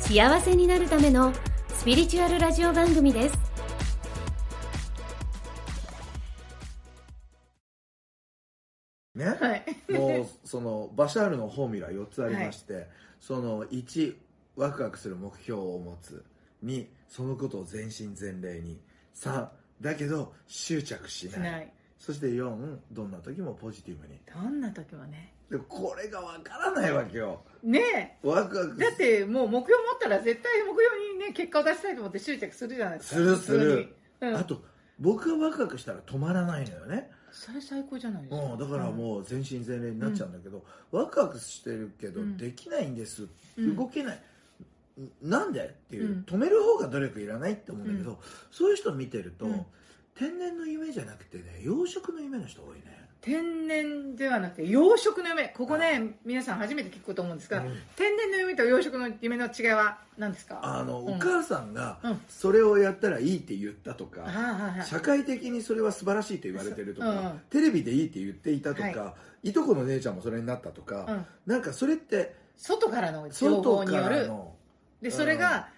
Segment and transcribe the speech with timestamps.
[0.00, 1.32] 幸せになるための
[1.68, 3.38] スピリチュアルラジオ番組です。
[9.14, 9.92] ね、はい。
[9.92, 12.88] もうそのバシャールのフォーミュラ4つありまして、
[13.20, 14.16] その1
[14.56, 16.24] ワクワクする目標を持つ
[16.64, 18.80] 2そのことを全身全霊に。
[19.14, 19.48] 3
[19.80, 21.34] だけど執着しない。
[21.34, 21.72] しない。
[21.98, 24.18] そして4どんな時もポジティブに。
[24.32, 25.34] どんな時もね。
[25.50, 27.42] でもこれがわからないわけよ。
[27.62, 28.84] ねワクワクえ。
[28.84, 30.82] だってもう目標持ったら絶対目標
[31.14, 33.16] にね、結果を出したいと思って執着するじゃないですか。
[33.16, 33.94] するする。
[34.20, 34.36] うん。
[34.36, 34.62] あと
[34.98, 38.42] 僕がワクワクしたら止まらないのよね、それ最高じゃないですか。
[38.42, 42.36] うん、だからもう全身全霊になっちゃうんだけど、ワクワクしてるけどうん。
[42.36, 43.76] できないんです、うん。
[43.76, 44.20] 動けない。
[45.22, 46.24] なんでっていう、うん。
[46.26, 48.18] 止める方が努力いらないって思うんだけど、
[48.50, 49.66] そういう人見てると、うん
[50.18, 52.98] 天然の夢じゃなくてね養殖の夢の人多いね。
[53.20, 55.48] 天然ではなくて養殖の夢。
[55.48, 57.76] ここね、皆さん初めて聞くと思うんですが、うん。
[57.96, 60.60] 天然の夢と養殖の夢の違いは何ですか？
[60.62, 61.14] あの、うん。
[61.16, 62.20] お母さんがうん。
[62.28, 64.86] それをやったらいいって言ったとか、あはいはいはい。
[64.86, 69.52] 社会的にそれは素晴らしいと言われてるとか、うんテレビでいいって言っていたとか、、はい。
[69.52, 71.26] とこの姉ちゃんもそれになったとか、うん。
[71.46, 74.30] なんかそれって外からの情報による。
[75.02, 75.68] で、それが、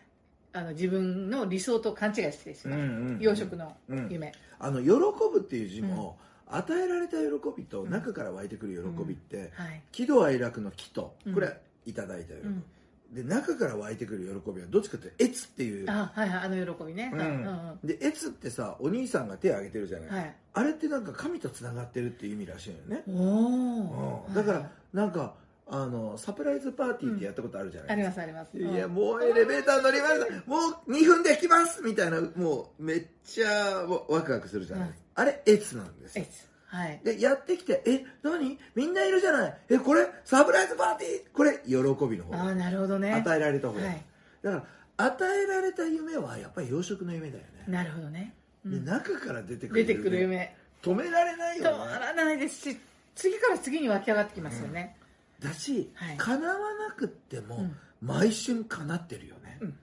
[0.52, 2.78] あの自分の理想と勘違いしてしまう。
[2.78, 3.20] うんうんうん。
[3.20, 3.76] 養殖の
[4.08, 4.32] 夢。
[4.58, 7.24] あの喜ぶっていう字も、与えられた喜
[7.56, 9.82] びと中から湧いてくる喜びって、はい。
[9.92, 11.34] 喜怒哀楽の喜とうん。
[11.34, 12.64] これいただいた喜び、うん。
[13.12, 17.10] で中から湧いてくる喜びはどっちかというと越っていうあ、はいはい、あの喜びね。
[17.12, 17.18] うん。
[17.18, 17.28] はい。
[17.28, 17.86] うんうん。
[17.86, 20.34] で越ってさお兄さんが手を挙げてるじゃない、はい。
[20.54, 24.34] あれってなんか神とつながってるっていう意味らしいのよね、おうん。
[24.34, 25.34] だからなんか
[25.72, 28.58] あのサプライズパーティーってやったことあるじゃないありますあります。
[28.58, 28.94] いやうん。
[28.94, 36.24] もうエレベーター乗りましたもう2分で来ますみたいなもうめっちゃワクワクするじゃない、はいあれ越なんですよ。
[36.26, 37.00] えはい。
[37.04, 38.58] でやってきてえ何？
[38.74, 39.58] みんないるじゃない。
[39.68, 40.06] えこれ？
[40.24, 41.36] サプライズパーティー？
[41.36, 41.72] これ喜
[42.06, 42.34] びの方。
[42.36, 43.12] ああ、なるほどね。
[43.12, 44.04] 与えられた方、はい。
[44.42, 44.56] だか
[44.98, 48.34] ら与えられた夢はやっぱり養殖の夢だよね、なるほどね。
[48.64, 50.56] うでん中から出てくる出てくる夢。
[50.82, 52.78] 止められないよ止ねまらないですし、
[53.14, 54.96] 次から次に湧き上がってきますよね。
[55.40, 56.16] だし、はい。
[56.16, 56.54] 叶わ
[56.88, 57.76] なくっても、うん。
[58.00, 59.76] 毎春叶ってるよね、うん。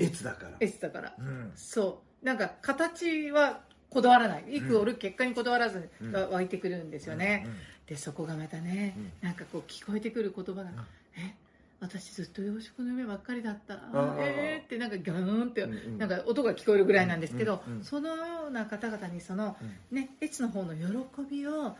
[0.00, 1.14] 越だから、エスだから。
[1.18, 1.52] うん。
[1.54, 2.24] そう。
[2.26, 3.60] なんか形は
[3.90, 4.56] こだわらない。
[4.56, 5.90] イクオル結果にこだわらず
[6.30, 7.44] 湧いてくるんですよね。
[7.46, 7.54] うん。
[7.86, 10.70] で、そこがまたね、なんかこう聞こえてくる言葉が、
[11.16, 11.34] え
[11.80, 13.74] 私ずっと養殖の夢ばっかりだった。
[13.74, 14.64] ーえー？
[14.64, 15.66] ってなんかギャーンって、
[15.98, 19.56] なんか音が聞こえるぐらいなんですけど、そのような方々にその、
[19.90, 19.96] うん。
[19.96, 21.76] ね、エツの方の喜びを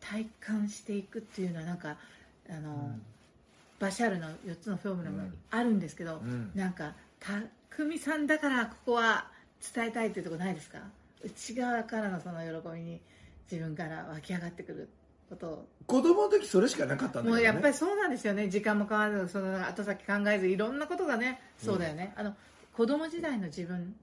[0.00, 1.98] 体感していくっていうのはなんか
[2.48, 2.96] あの、
[3.78, 6.50] バシャールの4つのフォームラもあるんですけど、うん。
[6.54, 6.94] なんか
[7.70, 9.28] 匠さんだからここは
[9.74, 10.78] 伝えたいっていうところないですか？
[11.24, 13.00] 内側からのその喜びに
[13.50, 14.88] 自分から湧き上がってくる
[15.28, 15.46] こと。
[15.48, 17.30] を子供の時それしかなかったんだよね。
[17.32, 18.48] もうやっぱりそうなんですよね。
[18.48, 22.34] 時間も変わらずその後先考えずいろんなことがねそうだよね、あの
[22.72, 23.94] 子供時代の自分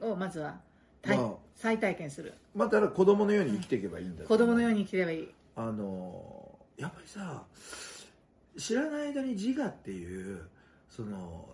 [0.00, 0.60] をまずは
[1.02, 1.32] 体、まあ。
[1.54, 2.34] 再体験する。
[2.54, 5.28] まあだから子供のように生きていけばいいんだ子供のようにに生きればいい。
[5.56, 7.44] あのやっぱりさ
[8.58, 10.42] 知らない間に自我っていう
[10.88, 11.48] その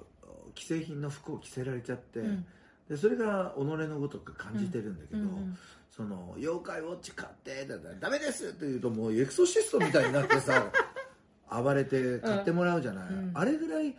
[0.56, 2.47] 既製品の服を着せられちゃって、うん。
[2.89, 5.59] でそれが己のごとく感じてるんだけど、うんうん
[5.91, 10.71] その妖怪ウォッチ買ってだったらダメですって言うともうエクソシストみたいになってさ
[11.50, 13.33] 暴れて買ってもらうじゃない、うん。
[13.35, 13.97] あれぐらい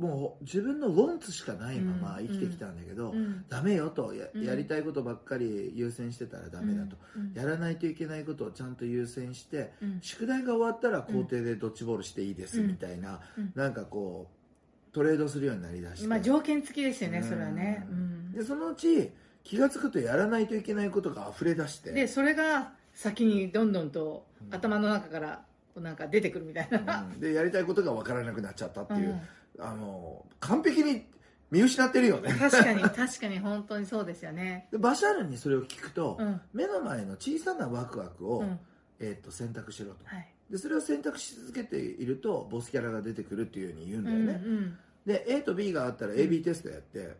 [0.00, 9.98] もう自分のウォンツしかないまま生きてきたんだけど、うんダメよとやりたいことばっかり優先してたらダメだと、うんやらないといけないことをちゃんと優先してうん。
[10.00, 12.68] 宿題が終わったら校庭でドッジボールしていいですうん。
[12.68, 13.52] みたいな、うん。
[13.54, 18.32] なんかこうトレードするようになりだして、まあ条件付きですよねうんそれはね、うん。
[18.32, 19.10] でそのうち
[19.44, 21.92] 気が付くとやらないといけないことが溢れ出して。
[21.92, 24.54] でそれが先にどんどんとうん。
[24.54, 25.42] 頭の中から
[25.74, 27.20] こうなんか出てくるみたいな、うん。
[27.20, 29.20] でやりたいことが分からなくなっちゃったっていう、うん
[29.60, 31.06] あの完璧に
[31.50, 32.32] 見失ってるよね。
[32.32, 34.68] 確かに確かに本当にそうですよね。
[34.70, 36.40] でバシャールにそれを聞くと、うん。
[36.52, 38.58] 目の前の小さなワクワクを、うん。
[39.00, 40.04] えー、と選択しろと。
[40.04, 40.28] はい。
[40.50, 47.16] でそれを選択し続けているとボスキャラが出てくるっていうふうに言うんだうんよね、うんで A と B があったら AB テストやって、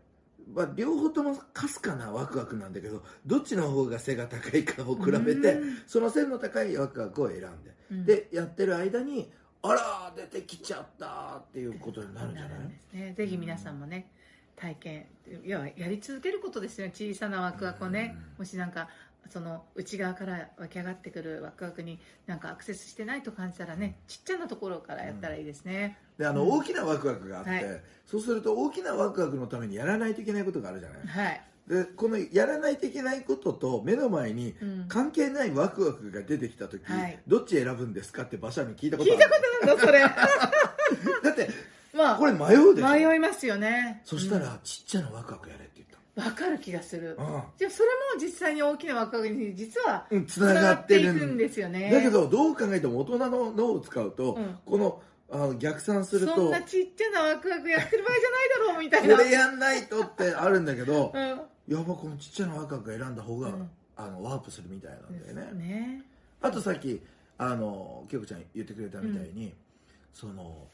[0.54, 5.78] まあ、両方ともかすかなワクワクなんだけどどっちの方が背が高いかを比べてうん。
[5.86, 7.48] その背の高いワクワクを選んで、
[7.90, 8.04] うん。
[8.04, 9.30] でやってる間に
[9.62, 12.68] あら出てきちゃったっていうことになるんじゃない？
[12.68, 13.14] ですね。
[13.16, 14.10] ぜひ皆さんもね
[14.56, 15.06] 体験
[15.44, 16.92] いややり続けることですよね。
[16.94, 18.88] 小さなワクワクをね、もしなんか
[19.28, 26.50] その内側から湧き上がってくるワクワクになんかアクセスしてないと感じたらねちっちゃなところからやったらいいですね、であの、うん。
[26.58, 27.64] 大きなワクワクがあって、はい。
[28.06, 31.06] そうすると大きなワクワクのためにやらないといけないことがあるじゃない？
[31.06, 34.84] はい、でこのやらないといけないことと目の前にうん。
[34.88, 37.18] 関係ないワクワクが出てきた時、はい。
[37.28, 38.22] どっち選ぶんですか？
[38.24, 39.22] って馬車に聞いたことある。
[39.22, 40.00] 聞いたことなんだそれ。
[41.22, 41.48] だって
[41.94, 42.88] まあこれ迷うでしょ？
[42.88, 44.02] 迷いますよね。
[44.04, 45.80] そしたら、ちっちゃなワクワクやれって
[46.16, 47.14] うんわかる気がする。
[47.16, 51.88] 言ったじゃあそれも実際に大きなワクワクに実はうんつつながってるいくんですよね。
[51.90, 54.58] だけどどう考えても大人の脳を使うと、うん。
[54.66, 55.00] この
[55.30, 59.16] あの逆算するとそんなちっちゃなワクワクやってる場合じゃないだろうみたいな。
[59.16, 61.40] これやんないとってあるんだけど、うん
[61.70, 63.70] やっぱこのちっちゃなワクワク選んだ方が、うん。
[63.96, 65.64] あのワープするみたいなんだよね。
[65.64, 66.02] ね。
[66.40, 67.00] あとさっき
[67.36, 69.52] あの京子ちゃん言ってくれたみたいに、
[70.14, 70.66] その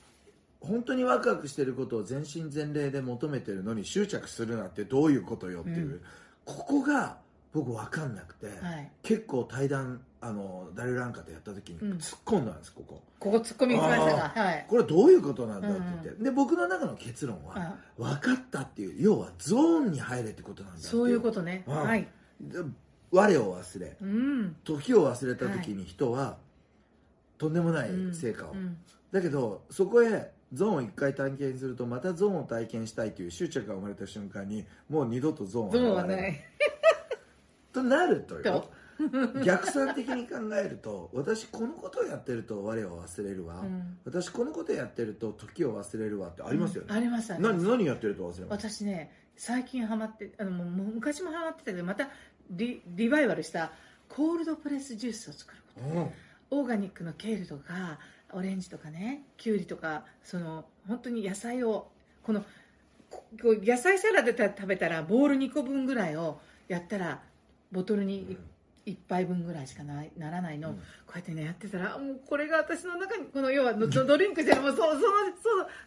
[0.60, 6.00] 本当にワクワクしてることを全身全霊で求めてるのに執着するなってどういうことよっていう、うん。
[6.44, 7.18] ここが
[7.52, 8.90] 僕分かんなくて、はい。
[9.02, 11.92] 結構対談あのダルランカとやった時にうん。
[11.98, 13.02] 突っ込んだんですここ。
[13.18, 13.98] ここ突っ込みました。
[13.98, 14.66] がはい。
[14.68, 21.64] これどういうことなんだって言って、で僕の中の結論はあ分かったっていう要はゾーンに入れってことなんだそういうことね。
[21.66, 21.74] うん。
[21.76, 22.08] はい。
[22.40, 22.58] で
[23.12, 24.56] 我を忘れうん。
[24.64, 26.36] 時を忘れた時に人は
[27.38, 28.76] とんでもない成果を、うん。
[29.12, 36.44] だけどそこへゾーンを一回体験するとまたゾーンを体験したいという執着が生まれた瞬間にもう二度とゾーンゾーンはない。
[37.72, 38.42] となるとよ。
[38.42, 38.70] と
[39.44, 43.98] 逆算的に考えると私このことをやってると我を忘れるわ、うん。
[44.04, 47.54] 私このことやってると時を忘れるわってありますよね、ありますあります。
[47.54, 48.68] 何何やってると忘れます？
[48.68, 52.08] 私ね最近ハマってあのもう昔もハマってたけどまた
[52.50, 53.72] リリバイバルした
[54.08, 55.86] コールドプレスジュースを作ること。
[55.86, 56.10] うん。
[56.50, 57.98] オーガニックのケールとか
[58.32, 61.90] オレンジとかねキュウリとかその本当に野菜を
[62.22, 62.44] この
[63.10, 67.22] ここう野菜サラダで食べたらボール2個分ぐらいをやったら
[67.72, 68.36] ボトルに
[68.86, 70.76] 1杯分ぐらいしかないならないの、うん。
[70.76, 74.96] こうやってねやってたらもうこれが私の中にこの要はドドリンクじゃもうそその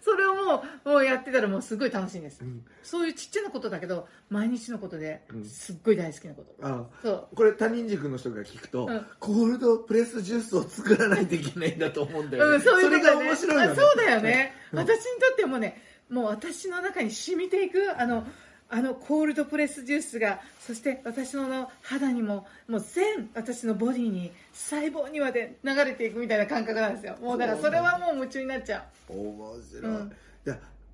[0.02, 2.66] そそれをもうもうやってたらもうすごい楽しいんです、うん。
[2.84, 5.46] そういうちっちゃなことだけど毎日のことでうん。
[5.46, 9.06] すっごい大好きなこと、あそうこれ他人軸の人が聞くと、うん。
[9.20, 12.98] コールドプレスジュースを作らないといけないんだと思うんだよね、うん、そういうね。
[12.98, 13.72] れが面白いよね。
[13.72, 14.80] あそうだよね、うん。
[14.80, 18.26] 私にとってもねもう私の中に染みていくあの
[18.72, 27.16] あのコールドプレスジュースがそして私の肌にももう全私のボディに細胞にまで流れていくみたいな感覚なんですよ。
[27.20, 30.12] もうだからそれはもう夢中になっちゃ面白い、うん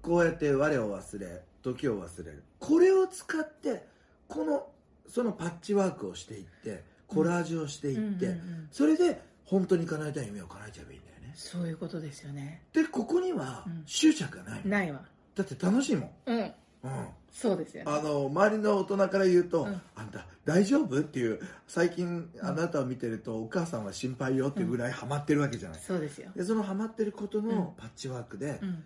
[0.02, 2.44] こうやって我を忘れ時を忘れる。
[2.60, 3.88] これを使って
[4.28, 4.68] この
[5.10, 11.34] そのパッチワークをしていってコラージュをしてう、いって、うんうんうんそれで本当に叶えたい夢を叶えちゃえばいいんだよね。
[11.36, 12.62] そういうことですよね。
[12.72, 13.84] でここにはうん。
[13.88, 15.02] 執着がない、ないわ。
[15.36, 16.54] だって楽しいもん、うん
[16.86, 17.92] うん、そうですよね。
[17.92, 19.82] あの周りの大人から言うと、うん。
[19.96, 21.00] あんた大丈夫？
[21.00, 27.50] っていう最近あなたを見てるとお母さんは心配よっていうぐらいハマってるわけじゃない、そうですよ、でそのハマってることうん。
[27.50, 28.84] のパッチワークでうん、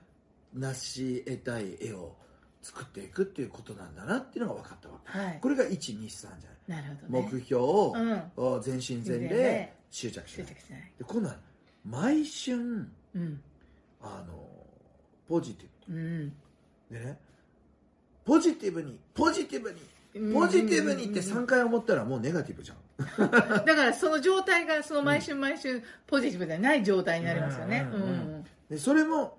[0.61, 2.15] 成し得たい絵を
[2.61, 5.17] 作っていくっていうことなんだなっていうのが分かったわけ。
[5.17, 5.39] はい。
[5.41, 6.29] これが123じゃ
[6.75, 6.81] ない。
[6.83, 7.29] なるほどね。
[7.31, 10.47] 目標を全身全霊執着しない。
[10.47, 10.93] 執着しない。
[10.97, 11.35] で今度は
[11.85, 12.57] 毎春
[13.15, 13.41] うん。
[14.01, 14.47] あの
[15.27, 16.33] ポジティうん。
[16.89, 17.19] ブでね
[18.29, 22.77] ポジティブにポジティブにポジティブにって3回思ったらもうネガティブじゃん。
[23.65, 27.87] だからその状態がその毎週毎週ポジティブではない状態になりますよね。
[28.69, 29.37] でそれも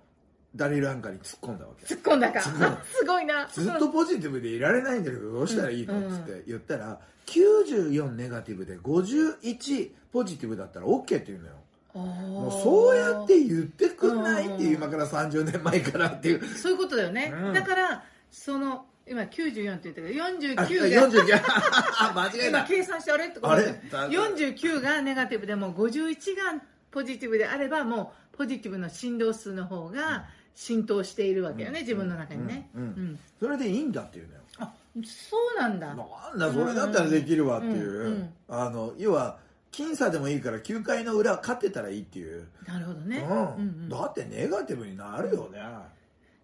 [0.56, 1.86] ダリル・アンカに突っ込んだわけ。
[1.86, 2.40] 突っ込んだか。
[2.82, 3.48] すごいな。
[3.52, 5.98] ずっとポジティブでいられないんだけどどうしたらいいの？
[5.98, 11.52] っつって言ったら94ネガティブで51ポジティブだったら OK って言うのよ。
[11.94, 16.44] ももうそうやって言ってくんないっていう今から30年前からっていう。
[16.56, 17.32] そういうことだよね。
[17.34, 17.52] うん。
[17.52, 20.66] だからその今94って言ったけどあ49が
[21.08, 22.58] 49 間違えた。
[22.58, 31.84] 今計算してあれってことあれ？49がネガティブでも51がポジティブであればもうポジティブの振動数の方が浸透しているわけよね、うん。
[31.84, 32.68] 自分の中にね。
[32.74, 33.18] うんうんうん。
[33.38, 34.40] それでいいんだっていうのよ。
[34.58, 34.72] あ
[35.04, 35.88] そうなんだ。
[35.88, 39.38] なんだそれだったらできるわっていう、あの要は
[39.72, 43.18] 僅差でもいいから9回の裏勝ってたらいいっていう、なるほどね。
[43.58, 43.88] うん。
[43.88, 45.60] だってネガティブになるよね、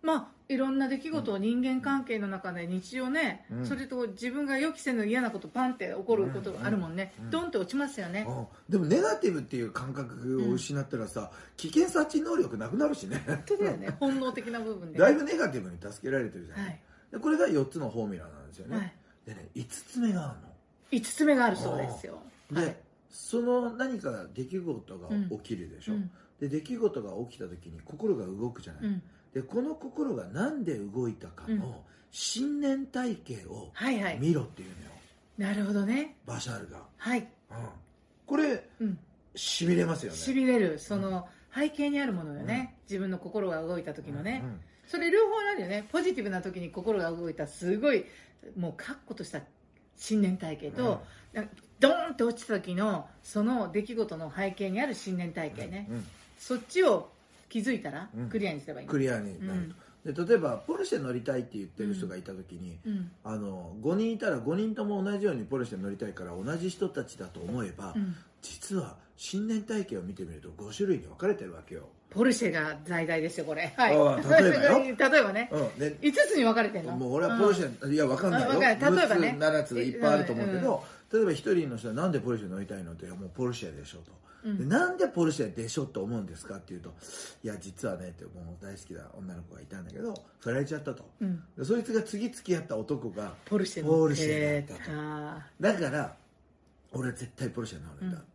[0.02, 3.66] まあ、いろんな出来事を人間関係の中で日常ね、うん。
[3.66, 7.24] それと自分が予期せぬ嫌なことパンって起こることがあるもんね、うん。
[7.24, 7.30] うん。
[7.30, 8.46] ドンって落ちますよね、うん。
[8.68, 13.24] でもネガティブっていう感覚を失ったらさ、危険察知能力なくなるしね。
[13.26, 13.88] 本当だよね。
[13.98, 14.98] 本能的な部分で。
[14.98, 18.92] だいぶネガティブに助けられてるじゃない、はい、でこれが4つのフォーミュラなんですよね、はい、
[19.26, 20.46] でね5つ目があるの。
[20.92, 22.20] 5つ目があるそうですよ。
[22.52, 22.76] で、はい。
[23.10, 26.10] その何か出来事が起きるでしょ、うん。
[26.38, 29.02] で出来事が起きた時に心が動くじゃない、うん
[29.34, 31.58] でこの心がなんで動いたかうん。
[31.58, 33.72] の信念体系を
[34.18, 34.90] 見ろっていうのよ、
[35.36, 36.16] なるほどね。
[36.24, 37.26] バシャールが、はい、うん、
[38.24, 38.98] これうん、
[39.34, 40.18] しびれますよね。
[40.18, 40.78] しびれる。
[40.78, 44.60] その背景にあるものよね、自分の心が動いた時のね、うん。
[44.86, 45.86] それ両方あるよね。
[45.92, 48.06] ポジティブな時に心が動いたすごい
[48.56, 49.40] もう確固とした
[49.96, 51.02] 信念体系と、
[51.34, 56.06] なんかドーンって落ちた時のその出来事の背景にある信念体系ね、うん。
[56.38, 57.10] そっちを
[57.48, 58.28] 気づいたらうん。
[58.28, 59.74] クリアにすればいい、クリアになる
[60.04, 63.10] と、で例えばポルシェ乗りたいって言ってる人がいた時に、うん。
[63.24, 68.14] あの5人いたら5人とも同じようにポルシェ乗りたいから同じ人たちだと思えば、うん。
[68.42, 73.72] 実は信念体系を見てみると5種類に分かれてるわけよ、ポルシェが在外ですよこれ。
[73.76, 73.92] はい。
[73.92, 74.78] 例えばよ。
[74.96, 75.50] 例えばね。
[75.52, 76.96] うん、で5つに分かれてんの。
[76.96, 78.46] もう俺はポルシェ、いや分かんないよ。
[78.46, 79.36] あわかんない例えばね。
[79.38, 84.12] 6つ7ついっぱいあると思うけど、例えば1人の人はなんでポルシェ乗りたいのっていやもうポルシェでしょと、
[84.44, 84.58] うん。
[84.58, 86.94] でなんでポルシェでしょって思うんですかっていうと
[87.44, 91.08] いや実はねってもう大好きな女の子がいたんだけど振られちゃったと。
[91.20, 91.42] うん。
[91.56, 94.90] でそいつが次付き合った男がポルシェのポルシェだったと。
[94.92, 96.16] あだから
[96.92, 98.22] 俺は絶対ポルシェに乗るんだ、うん。
[98.22, 98.26] っ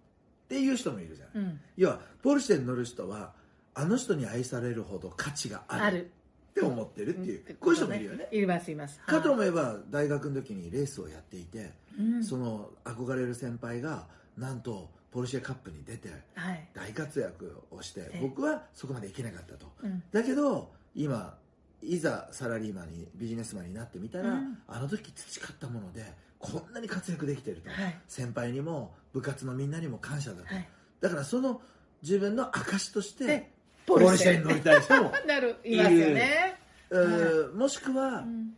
[0.48, 1.60] ていう人もいるじゃん、ーうん。
[1.78, 3.34] 要はポルシェに乗る人は
[3.74, 6.12] あの人に愛されるほど価値がある
[6.52, 8.28] って思ってるっていう、こういう人もいるよね。
[8.32, 9.00] いますいます。
[9.00, 12.24] かと思えば大学の時にレースをやっていて、うん。
[12.24, 16.68] その憧れる先輩がなんとポルシェカップに出てはい。
[16.74, 19.72] 大活躍をしてえ僕はそこまでいけなかったと。
[19.82, 20.04] うん。
[20.12, 21.38] だけど今
[21.82, 24.58] いざサラリーマンにビジネスマンになってみたら、うん。
[24.68, 27.98] あの時培ったものでこんなに活躍できてると、はい。
[28.10, 30.68] 先輩にも部活のみんなにも感謝だと、はい。
[31.00, 31.62] だからその
[32.02, 33.52] 自分の証としてで
[33.86, 36.58] ポルシェに乗りたい人も、 なるいますよね。
[36.92, 38.58] えーもしくは、うん。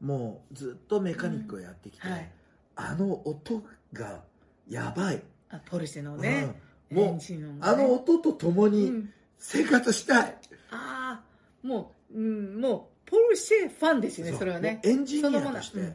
[0.00, 2.12] もうずっとメカニックをやってきて、うん。
[2.12, 2.32] はい。
[2.76, 4.22] あの音が
[4.68, 6.54] やばい、あポルシェのね
[6.90, 6.96] うん。
[6.96, 7.58] もうね。
[7.60, 9.12] あの音と共うにん。
[9.38, 10.38] 生活したい、
[10.70, 14.80] ああもううんもうポルシェファンですよねそれはね。
[14.82, 15.92] もうエンジニアとして、その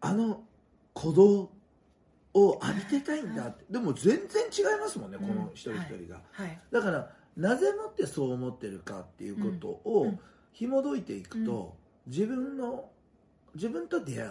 [0.00, 0.44] あの
[0.94, 1.50] 鼓動
[2.32, 6.58] を浴びてたいんだって、でも全然違いますもんね、うんこの一人一人が、はい。
[6.70, 10.08] だからなぜもってそう思ってるかっていうことをうん。
[10.10, 10.20] うん
[10.52, 12.90] 紐解いていくと、自分の
[13.54, 14.30] 自分と出会う。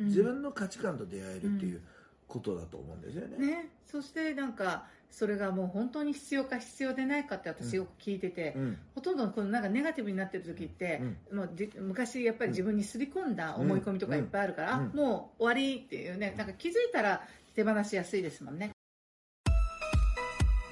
[0.00, 0.06] うん。
[0.06, 1.82] 自分の価値観と出会えるっていう
[2.26, 3.38] ことだと思うんですよね。
[3.38, 3.70] ね。
[3.86, 8.78] そしてなんかそれがもう本当に必要か必要でないかって私よく聞いてて、うん。
[8.94, 11.00] ほとんどこのなんかネガティブになってる時って、
[11.32, 14.86] もうじ昔やっぱり自分に刷り込んだ思い込みとかいっぱいあるから、うん。
[14.86, 18.72] あもう終わりっていうねなんか気づいたら手放しやすいですもんね